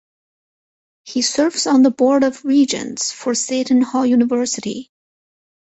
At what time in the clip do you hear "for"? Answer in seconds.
3.11-3.35